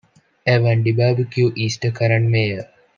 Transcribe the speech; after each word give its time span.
Evan 0.47 0.83
Debarbeque 0.83 1.53
is 1.55 1.77
the 1.77 1.91
current 1.91 2.27
mayor. 2.27 2.67